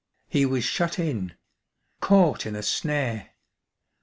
[0.27, 1.35] He was shut in j
[1.99, 3.35] caught in a snare.